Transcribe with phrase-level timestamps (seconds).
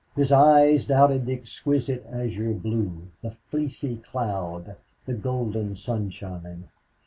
[0.15, 6.69] His eyes doubted the exquisite azure blue the fleecy cloud the golden sunshine.